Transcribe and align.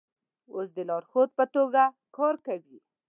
اوس 0.53 0.69
د 0.77 0.79
لارښود 0.89 1.29
په 1.37 1.43
توګه 1.55 1.81
کار 2.17 2.35
کوي. 2.45 2.79